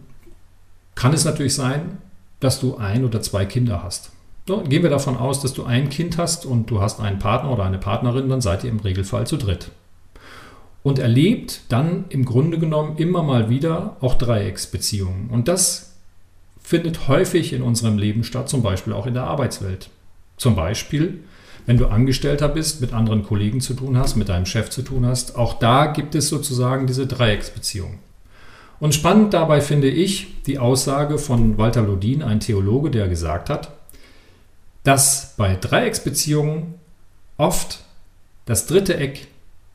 kann 0.94 1.12
es 1.12 1.24
natürlich 1.24 1.54
sein, 1.54 1.98
dass 2.40 2.60
du 2.60 2.76
ein 2.76 3.04
oder 3.04 3.22
zwei 3.22 3.44
Kinder 3.46 3.82
hast. 3.82 4.10
So, 4.46 4.60
gehen 4.60 4.82
wir 4.82 4.90
davon 4.90 5.16
aus, 5.16 5.40
dass 5.40 5.54
du 5.54 5.64
ein 5.64 5.88
Kind 5.88 6.18
hast 6.18 6.46
und 6.46 6.70
du 6.70 6.80
hast 6.80 7.00
einen 7.00 7.18
Partner 7.18 7.50
oder 7.50 7.64
eine 7.64 7.78
Partnerin, 7.78 8.28
dann 8.28 8.40
seid 8.40 8.62
ihr 8.62 8.70
im 8.70 8.78
Regelfall 8.78 9.26
zu 9.26 9.36
dritt 9.36 9.70
und 10.86 11.00
erlebt 11.00 11.62
dann 11.68 12.04
im 12.10 12.24
Grunde 12.24 12.60
genommen 12.60 12.96
immer 12.98 13.24
mal 13.24 13.50
wieder 13.50 13.96
auch 14.00 14.14
Dreiecksbeziehungen. 14.14 15.30
Und 15.30 15.48
das 15.48 15.96
findet 16.62 17.08
häufig 17.08 17.52
in 17.52 17.62
unserem 17.62 17.98
Leben 17.98 18.22
statt, 18.22 18.48
zum 18.48 18.62
Beispiel 18.62 18.92
auch 18.92 19.06
in 19.06 19.14
der 19.14 19.24
Arbeitswelt. 19.24 19.90
Zum 20.36 20.54
Beispiel, 20.54 21.24
wenn 21.66 21.76
du 21.76 21.88
Angestellter 21.88 22.48
bist, 22.48 22.80
mit 22.80 22.92
anderen 22.92 23.24
Kollegen 23.24 23.60
zu 23.60 23.74
tun 23.74 23.98
hast, 23.98 24.14
mit 24.14 24.28
deinem 24.28 24.46
Chef 24.46 24.70
zu 24.70 24.82
tun 24.82 25.04
hast, 25.04 25.34
auch 25.34 25.58
da 25.58 25.86
gibt 25.86 26.14
es 26.14 26.28
sozusagen 26.28 26.86
diese 26.86 27.08
Dreiecksbeziehung. 27.08 27.98
Und 28.78 28.94
spannend 28.94 29.34
dabei 29.34 29.60
finde 29.60 29.88
ich 29.88 30.40
die 30.44 30.60
Aussage 30.60 31.18
von 31.18 31.58
Walter 31.58 31.82
Lodin, 31.82 32.22
ein 32.22 32.38
Theologe, 32.38 32.92
der 32.92 33.08
gesagt 33.08 33.50
hat, 33.50 33.72
dass 34.84 35.34
bei 35.36 35.56
Dreiecksbeziehungen 35.56 36.74
oft 37.38 37.80
das 38.44 38.66
dritte 38.68 38.96
Eck 38.96 39.26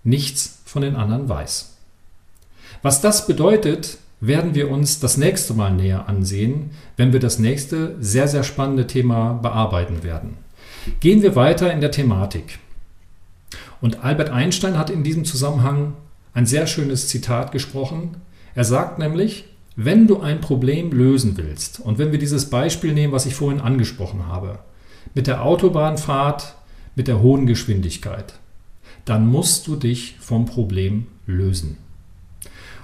nichts 0.06 0.61
von 0.72 0.82
den 0.82 0.96
anderen 0.96 1.28
weiß. 1.28 1.78
Was 2.82 3.02
das 3.02 3.28
bedeutet, 3.28 3.98
werden 4.22 4.56
wir 4.56 4.72
uns 4.72 5.00
das 5.00 5.18
nächste 5.18 5.54
Mal 5.54 5.72
näher 5.72 6.08
ansehen, 6.08 6.72
wenn 6.96 7.12
wir 7.12 7.20
das 7.20 7.40
nächste 7.40 7.96
sehr, 8.00 8.28
sehr 8.28 8.44
spannende 8.44 8.88
Thema 8.88 9.34
bearbeiten 9.34 10.04
werden. 10.04 10.38
Gehen 11.00 11.22
wir 11.22 11.36
weiter 11.36 11.72
in 11.74 11.82
der 11.82 11.92
Thematik. 11.92 12.60
Und 13.82 14.04
Albert 14.04 14.30
Einstein 14.30 14.78
hat 14.78 14.90
in 14.90 15.04
diesem 15.04 15.26
Zusammenhang 15.26 15.96
ein 16.34 16.46
sehr 16.46 16.68
schönes 16.68 17.08
Zitat 17.08 17.52
gesprochen. 17.52 18.18
Er 18.56 18.64
sagt 18.64 19.00
nämlich, 19.00 19.46
wenn 19.76 20.08
du 20.08 20.22
ein 20.22 20.42
Problem 20.42 20.92
lösen 20.92 21.38
willst, 21.38 21.80
und 21.80 21.98
wenn 21.98 22.12
wir 22.12 22.20
dieses 22.20 22.50
Beispiel 22.50 22.94
nehmen, 22.94 23.14
was 23.14 23.26
ich 23.26 23.36
vorhin 23.36 23.62
angesprochen 23.62 24.28
habe, 24.28 24.60
mit 25.14 25.28
der 25.28 25.44
Autobahnfahrt, 25.44 26.56
mit 26.96 27.08
der 27.08 27.22
hohen 27.22 27.48
Geschwindigkeit, 27.48 28.36
dann 29.06 29.28
musst 29.28 29.68
du 29.68 29.76
dich 29.76 30.16
vom 30.20 30.46
Problem 30.46 31.08
lösen. 31.26 31.78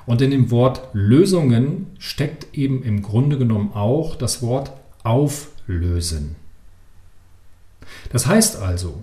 Und 0.06 0.22
in 0.22 0.32
dem 0.32 0.52
Wort 0.52 0.88
Lösungen 0.94 1.88
steckt 2.00 2.58
eben 2.58 2.82
im 2.84 3.02
Grunde 3.02 3.38
genommen 3.38 3.72
auch 3.74 4.16
das 4.16 4.42
Wort 4.42 4.72
auflösen. 5.04 6.36
Das 8.12 8.26
heißt 8.26 8.58
also, 8.58 9.02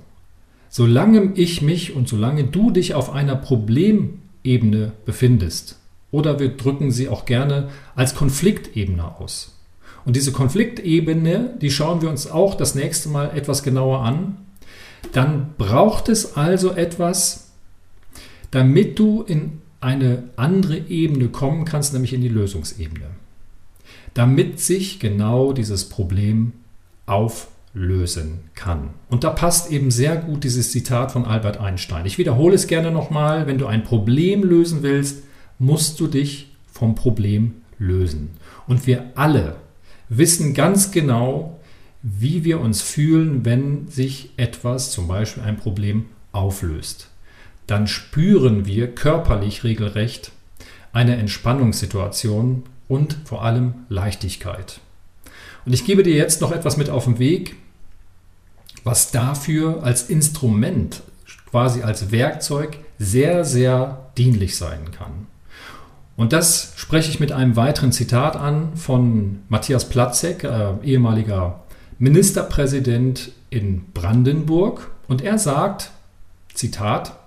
solange 0.68 1.32
ich 1.34 1.62
mich 1.62 1.94
und 1.94 2.08
solange 2.08 2.44
du 2.44 2.70
dich 2.70 2.94
auf 2.94 3.10
einer 3.10 3.36
Problemebene 3.36 4.92
befindest, 5.04 5.78
oder 6.10 6.38
wir 6.38 6.56
drücken 6.56 6.90
sie 6.90 7.08
auch 7.08 7.24
gerne 7.24 7.70
als 7.96 8.14
Konfliktebene 8.14 9.18
aus. 9.18 9.58
Und 10.04 10.16
diese 10.16 10.32
Konfliktebene, 10.32 11.56
die 11.60 11.70
schauen 11.70 12.02
wir 12.02 12.10
uns 12.10 12.30
auch 12.30 12.54
das 12.54 12.74
nächste 12.74 13.08
Mal 13.08 13.36
etwas 13.36 13.62
genauer 13.62 14.00
an. 14.00 14.36
Dann 15.14 15.54
braucht 15.56 16.08
es 16.08 16.36
also 16.36 16.72
etwas, 16.72 17.52
damit 18.50 18.98
du 18.98 19.22
in 19.22 19.62
eine 19.80 20.24
andere 20.34 20.76
Ebene 20.76 21.28
kommen 21.28 21.64
kannst, 21.64 21.92
nämlich 21.92 22.12
in 22.12 22.20
die 22.20 22.28
Lösungsebene. 22.28 23.06
Damit 24.12 24.58
sich 24.58 24.98
genau 24.98 25.52
dieses 25.52 25.88
Problem 25.88 26.52
auflösen 27.06 28.40
kann. 28.56 28.90
Und 29.08 29.22
da 29.22 29.30
passt 29.30 29.70
eben 29.70 29.92
sehr 29.92 30.16
gut 30.16 30.42
dieses 30.42 30.72
Zitat 30.72 31.12
von 31.12 31.26
Albert 31.26 31.60
Einstein. 31.60 32.06
Ich 32.06 32.18
wiederhole 32.18 32.56
es 32.56 32.66
gerne 32.66 32.90
nochmal, 32.90 33.46
wenn 33.46 33.58
du 33.58 33.66
ein 33.66 33.84
Problem 33.84 34.42
lösen 34.42 34.82
willst, 34.82 35.22
musst 35.60 36.00
du 36.00 36.08
dich 36.08 36.52
vom 36.72 36.96
Problem 36.96 37.52
lösen. 37.78 38.30
Und 38.66 38.88
wir 38.88 39.12
alle 39.14 39.56
wissen 40.08 40.54
ganz 40.54 40.90
genau, 40.90 41.53
wie 42.04 42.44
wir 42.44 42.60
uns 42.60 42.82
fühlen, 42.82 43.44
wenn 43.44 43.88
sich 43.88 44.30
etwas, 44.36 44.92
zum 44.92 45.08
Beispiel 45.08 45.42
ein 45.42 45.56
Problem, 45.56 46.04
auflöst 46.30 47.08
dann 47.66 47.86
spüren 47.86 48.66
wir 48.66 48.94
körperlich 48.94 49.64
regelrecht 49.64 50.32
eine 50.92 51.16
Entspannungssituation 51.16 52.64
und 52.88 53.16
vor 53.24 53.42
allem 53.44 53.74
Leichtigkeit. 53.88 54.80
Und 55.64 55.72
ich 55.72 55.84
gebe 55.84 56.02
dir 56.02 56.14
jetzt 56.14 56.40
noch 56.40 56.52
etwas 56.52 56.76
mit 56.76 56.90
auf 56.90 57.04
den 57.04 57.18
Weg, 57.18 57.56
was 58.84 59.10
dafür 59.10 59.82
als 59.82 60.10
Instrument, 60.10 61.02
quasi 61.50 61.82
als 61.82 62.10
Werkzeug 62.10 62.78
sehr, 62.98 63.44
sehr 63.44 64.10
dienlich 64.18 64.56
sein 64.56 64.90
kann. 64.92 65.26
Und 66.16 66.32
das 66.32 66.74
spreche 66.76 67.10
ich 67.10 67.18
mit 67.18 67.32
einem 67.32 67.56
weiteren 67.56 67.90
Zitat 67.90 68.36
an 68.36 68.76
von 68.76 69.40
Matthias 69.48 69.88
Platzek, 69.88 70.44
äh, 70.44 70.74
ehemaliger 70.84 71.63
Ministerpräsident 71.98 73.32
in 73.50 73.86
Brandenburg. 73.92 74.90
Und 75.08 75.22
er 75.22 75.38
sagt, 75.38 75.90
Zitat, 76.52 77.18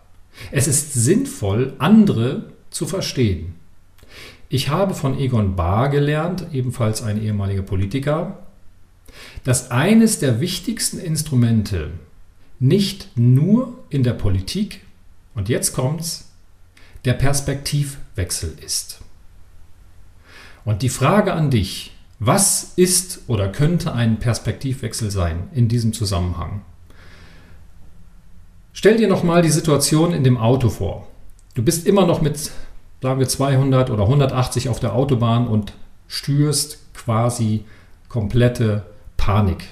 es 0.52 0.68
ist 0.68 0.94
sinnvoll, 0.94 1.74
andere 1.80 2.52
zu 2.70 2.86
verstehen. 2.86 3.56
Ich 4.50 4.70
habe 4.70 4.94
von 4.94 5.20
Egon 5.20 5.56
Bahr 5.56 5.90
gelernt, 5.90 6.48
ebenfalls 6.54 7.02
ein 7.02 7.22
ehemaliger 7.22 7.64
Politiker, 7.64 8.40
dass 9.44 9.72
eines 9.72 10.20
der 10.20 10.40
wichtigsten 10.40 11.00
Instrumente 11.00 11.92
nicht 12.60 13.10
nur 13.16 13.84
in 13.90 14.04
der 14.04 14.14
Politik, 14.14 14.82
und 15.36 15.50
jetzt 15.50 15.74
kommt's, 15.74 16.32
der 17.06 17.14
Perspektivwechsel 17.14 18.58
ist. 18.64 19.02
Und 20.66 20.82
die 20.82 20.90
Frage 20.90 21.34
an 21.34 21.52
dich, 21.52 21.92
was 22.20 22.74
ist 22.76 23.22
oder 23.28 23.48
könnte 23.50 23.94
ein 23.94 24.18
Perspektivwechsel 24.18 25.12
sein 25.12 25.50
in 25.54 25.68
diesem 25.68 25.94
Zusammenhang? 25.94 26.62
Stell 28.74 28.98
dir 28.98 29.08
nochmal 29.08 29.42
die 29.42 29.50
Situation 29.50 30.14
in 30.14 30.24
dem 30.24 30.38
Auto 30.38 30.70
vor. 30.70 31.08
Du 31.54 31.64
bist 31.64 31.88
immer 31.88 32.06
noch 32.06 32.22
mit, 32.22 32.52
sagen 33.02 33.20
wir, 33.20 33.28
200 33.28 33.90
oder 33.90 34.04
180 34.04 34.70
auf 34.70 34.80
der 34.80 34.94
Autobahn 34.94 35.48
und 35.48 35.74
stürst 36.08 36.94
quasi 36.94 37.66
komplette 38.10 38.84
Panik. 39.18 39.66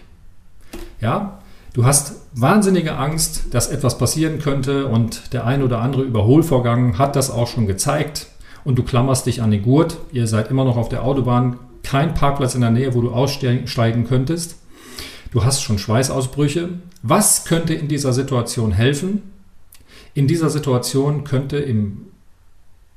Ja, 1.01 1.39
du 1.73 1.85
hast 1.85 2.15
wahnsinnige 2.33 2.95
Angst, 2.97 3.53
dass 3.53 3.69
etwas 3.69 3.97
passieren 3.97 4.39
könnte 4.39 4.87
und 4.87 5.33
der 5.33 5.45
ein 5.45 5.63
oder 5.63 5.81
andere 5.81 6.03
Überholvorgang 6.03 6.97
hat 6.97 7.15
das 7.15 7.31
auch 7.31 7.47
schon 7.47 7.67
gezeigt 7.67 8.27
und 8.63 8.77
du 8.77 8.83
klammerst 8.83 9.25
dich 9.25 9.41
an 9.41 9.51
den 9.51 9.61
Gurt. 9.61 9.97
Ihr 10.11 10.27
seid 10.27 10.49
immer 10.49 10.65
noch 10.65 10.77
auf 10.77 10.89
der 10.89 11.03
Autobahn, 11.03 11.57
kein 11.85 12.15
Parkplatz 12.15 12.55
in 12.55 12.61
der 12.61 12.71
Nähe, 12.71 12.95
wo 12.95 13.01
du 13.01 13.11
aussteigen 13.11 14.07
könntest. 14.07 14.55
Du 15.31 15.45
hast 15.45 15.61
schon 15.61 15.77
Schweißausbrüche. 15.77 16.69
Was 17.03 17.45
könnte 17.45 17.75
in 17.75 17.87
dieser 17.87 18.11
Situation 18.11 18.71
helfen? 18.71 19.21
In 20.15 20.27
dieser 20.27 20.49
Situation 20.49 21.23
könnte 21.23 21.57
im 21.57 22.07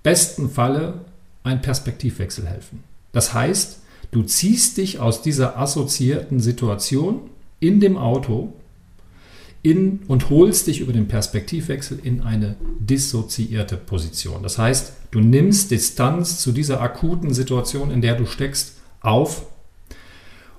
besten 0.02 0.48
Falle 0.48 1.04
ein 1.44 1.60
Perspektivwechsel 1.60 2.46
helfen. 2.46 2.82
Das 3.12 3.34
heißt, 3.34 3.80
du 4.10 4.22
ziehst 4.22 4.78
dich 4.78 5.00
aus 5.00 5.20
dieser 5.20 5.58
assoziierten 5.58 6.40
Situation 6.40 7.28
in 7.60 7.80
dem 7.80 7.98
Auto 7.98 8.54
in 9.62 10.00
und 10.06 10.30
holst 10.30 10.68
dich 10.68 10.80
über 10.80 10.92
den 10.92 11.08
Perspektivwechsel 11.08 11.98
in 12.02 12.22
eine 12.22 12.56
dissoziierte 12.78 13.76
Position. 13.76 14.42
Das 14.42 14.56
heißt, 14.56 14.92
du 15.10 15.20
nimmst 15.20 15.72
Distanz 15.72 16.38
zu 16.38 16.52
dieser 16.52 16.80
akuten 16.80 17.34
Situation, 17.34 17.90
in 17.90 18.00
der 18.00 18.14
du 18.14 18.24
steckst, 18.24 18.77
auf 19.08 19.46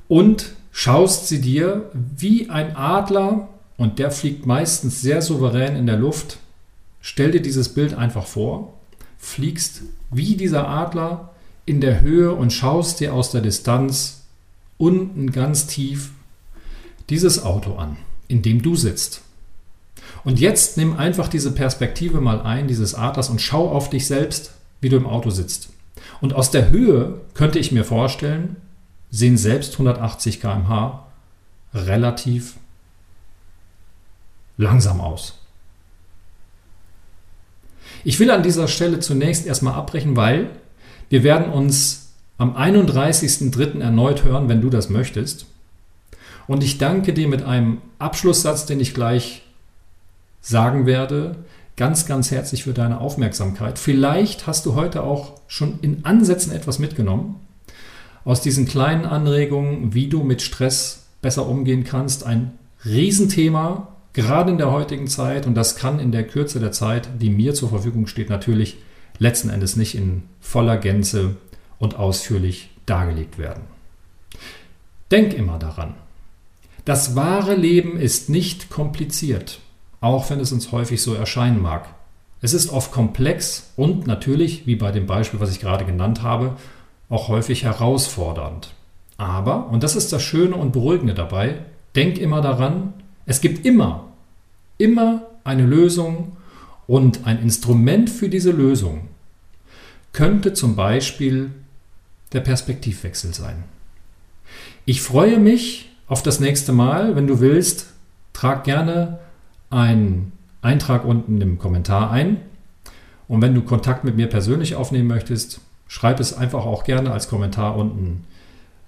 und 0.08 0.52
schaust 0.72 1.28
sie 1.28 1.40
dir 1.40 1.90
wie 1.94 2.50
ein 2.50 2.76
Adler, 2.76 3.48
und 3.78 3.98
der 3.98 4.12
fliegt 4.12 4.46
meistens 4.46 5.02
sehr 5.02 5.22
souverän 5.22 5.78
in 5.78 5.86
der 5.86 5.96
Luft. 5.96 6.40
Stell 7.00 7.32
dir 7.32 7.42
dieses 7.42 7.70
Bild 7.70 7.94
einfach 7.94 8.26
vor, 8.26 8.74
fliegst 9.18 9.84
wie 10.12 10.36
dieser 10.36 10.68
Adler 10.68 11.30
in 11.66 11.80
der 11.80 12.02
Höhe 12.02 12.34
und 12.34 12.52
schaust 12.52 13.00
dir 13.00 13.14
aus 13.14 13.32
der 13.32 13.40
Distanz 13.40 14.24
unten 14.78 15.32
ganz 15.32 15.68
tief 15.68 16.12
dieses 17.10 17.42
Auto 17.42 17.76
an, 17.76 17.96
in 18.28 18.42
dem 18.42 18.62
du 18.62 18.76
sitzt. 18.76 19.22
Und 20.26 20.40
jetzt 20.40 20.76
nimm 20.76 20.98
einfach 20.98 21.30
diese 21.30 21.52
Perspektive 21.52 22.20
mal 22.20 22.42
ein, 22.42 22.68
dieses 22.68 22.96
Adlers, 22.96 23.30
und 23.30 23.42
schau 23.42 23.70
auf 23.70 23.90
dich 23.90 24.08
selbst, 24.08 24.52
wie 24.82 24.90
du 24.90 24.98
im 24.98 25.08
Auto 25.08 25.30
sitzt. 25.30 25.70
Und 26.22 26.34
aus 26.34 26.52
der 26.52 26.70
Höhe 26.70 27.22
könnte 27.34 27.60
ich 27.60 27.72
mir 27.72 27.86
vorstellen, 27.86 28.58
sehen 29.10 29.38
selbst 29.38 29.74
180 29.74 30.42
km/h 30.42 31.06
relativ 31.74 32.56
langsam 34.58 35.00
aus. 35.02 35.40
Ich 38.04 38.20
will 38.20 38.32
an 38.32 38.44
dieser 38.44 38.68
Stelle 38.68 39.00
zunächst 39.00 39.46
erstmal 39.46 39.74
abbrechen, 39.74 40.16
weil 40.16 40.50
wir 41.10 41.24
werden 41.24 41.52
uns 41.52 42.14
am 42.38 42.56
31.03. 42.56 43.82
erneut 43.82 44.24
hören, 44.24 44.48
wenn 44.48 44.62
du 44.62 44.70
das 44.70 44.90
möchtest. 44.90 45.46
Und 46.48 46.64
ich 46.64 46.78
danke 46.78 47.14
dir 47.14 47.28
mit 47.28 47.44
einem 47.44 47.82
Abschlusssatz, 48.00 48.66
den 48.66 48.80
ich 48.80 48.94
gleich 48.94 49.44
sagen 50.42 50.86
werde, 50.86 51.36
ganz, 51.80 52.06
ganz 52.06 52.30
herzlich 52.30 52.66
für 52.66 52.74
deine 52.74 53.00
Aufmerksamkeit. 53.00 53.80
Vielleicht 53.80 54.48
hast 54.48 54.66
du 54.66 54.76
heute 54.76 55.02
auch 55.02 55.40
schon 55.48 55.80
in 55.82 56.04
Ansätzen 56.04 56.52
etwas 56.52 56.78
mitgenommen 56.78 57.38
aus 58.26 58.42
diesen 58.42 58.68
kleinen 58.68 59.06
Anregungen, 59.06 59.94
wie 59.94 60.08
du 60.08 60.24
mit 60.24 60.42
Stress 60.42 61.06
besser 61.22 61.48
umgehen 61.48 61.86
kannst. 61.86 62.26
Ein 62.26 62.52
Riesenthema, 62.84 63.96
gerade 64.12 64.52
in 64.52 64.58
der 64.58 64.74
heutigen 64.74 65.08
Zeit. 65.08 65.48
Und 65.48 65.56
das 65.56 65.78
kann 65.78 66.02
in 66.02 66.12
der 66.12 66.28
Kürze 66.28 66.60
der 66.60 66.74
Zeit, 66.74 67.08
die 67.22 67.30
mir 67.30 67.54
zur 67.54 67.70
Verfügung 67.70 68.08
steht, 68.08 68.30
natürlich 68.30 68.76
letzten 69.18 69.50
Endes 69.50 69.78
nicht 69.78 69.96
in 69.96 70.24
voller 70.42 70.76
Gänze 70.76 71.38
und 71.78 71.96
ausführlich 71.96 72.72
dargelegt 72.88 73.38
werden. 73.38 73.64
Denk 75.12 75.34
immer 75.34 75.58
daran. 75.60 75.94
Das 76.84 77.16
wahre 77.16 77.56
Leben 77.56 77.98
ist 77.98 78.30
nicht 78.30 78.70
kompliziert, 78.70 79.62
auch 80.02 80.30
wenn 80.30 80.40
es 80.40 80.52
uns 80.52 80.72
häufig 80.72 81.02
so 81.02 81.14
erscheinen 81.14 81.62
mag. 81.62 81.88
Es 82.42 82.54
ist 82.54 82.70
oft 82.70 82.92
komplex 82.92 83.72
und 83.76 84.08
natürlich, 84.08 84.66
wie 84.66 84.76
bei 84.76 84.92
dem 84.92 85.08
Beispiel, 85.08 85.40
was 85.40 85.52
ich 85.52 85.60
gerade 85.60 85.86
genannt 85.86 86.24
habe, 86.24 86.56
auch 87.10 87.28
häufig 87.28 87.64
herausfordernd. 87.64 88.74
Aber, 89.18 89.68
und 89.68 89.84
das 89.84 89.96
ist 89.96 90.14
das 90.14 90.24
Schöne 90.24 90.56
und 90.56 90.72
Beruhigende 90.72 91.14
dabei, 91.14 91.60
denk 91.96 92.18
immer 92.18 92.42
daran, 92.42 92.94
es 93.26 93.42
gibt 93.42 93.66
immer, 93.66 94.06
immer 94.78 95.24
eine 95.44 95.66
Lösung 95.66 96.38
und 96.88 97.28
ein 97.28 97.42
Instrument 97.42 98.10
für 98.10 98.30
diese 98.30 98.52
Lösung 98.52 99.10
könnte 100.14 100.54
zum 100.54 100.76
Beispiel 100.76 101.52
der 102.34 102.40
Perspektivwechsel 102.40 103.34
sein. 103.34 103.64
Ich 104.86 105.02
freue 105.02 105.38
mich 105.38 105.92
auf 106.08 106.24
das 106.24 106.40
nächste 106.40 106.72
Mal. 106.72 107.16
Wenn 107.16 107.28
du 107.28 107.40
willst, 107.40 107.88
trag 108.34 108.64
gerne 108.64 109.20
einen 109.70 110.32
Eintrag 110.62 111.06
unten 111.06 111.42
im 111.42 111.58
Kommentar 111.60 112.12
ein. 112.12 112.38
Und 113.28 113.42
wenn 113.42 113.54
du 113.54 113.62
Kontakt 113.62 114.04
mit 114.04 114.16
mir 114.16 114.28
persönlich 114.28 114.76
aufnehmen 114.76 115.08
möchtest, 115.08 115.62
schreib 115.88 116.20
es 116.20 116.34
einfach 116.34 116.66
auch 116.66 116.84
gerne 116.84 117.12
als 117.12 117.30
Kommentar 117.30 117.76
unten 117.76 118.26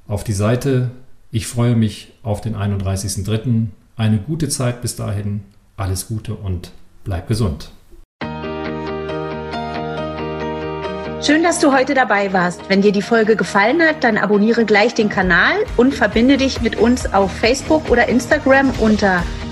auf 0.07 0.23
die 0.23 0.33
Seite. 0.33 0.91
Ich 1.31 1.47
freue 1.47 1.75
mich 1.75 2.13
auf 2.23 2.41
den 2.41 2.55
31.03. 2.55 3.67
Eine 3.95 4.17
gute 4.17 4.49
Zeit 4.49 4.81
bis 4.81 4.95
dahin. 4.95 5.43
Alles 5.77 6.07
Gute 6.07 6.33
und 6.33 6.71
bleib 7.03 7.27
gesund. 7.27 7.71
Schön, 11.23 11.43
dass 11.43 11.59
du 11.59 11.71
heute 11.71 11.93
dabei 11.93 12.33
warst. 12.33 12.61
Wenn 12.67 12.81
dir 12.81 12.91
die 12.91 13.03
Folge 13.03 13.35
gefallen 13.35 13.79
hat, 13.83 14.03
dann 14.03 14.17
abonniere 14.17 14.65
gleich 14.65 14.95
den 14.95 15.07
Kanal 15.07 15.53
und 15.77 15.93
verbinde 15.93 16.37
dich 16.37 16.61
mit 16.61 16.77
uns 16.77 17.13
auf 17.13 17.31
Facebook 17.31 17.91
oder 17.91 18.09
Instagram 18.09 18.71
unter 18.79 19.21